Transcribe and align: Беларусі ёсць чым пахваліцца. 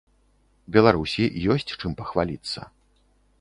Беларусі 0.77 1.23
ёсць 1.57 1.75
чым 1.79 1.91
пахваліцца. 2.01 2.59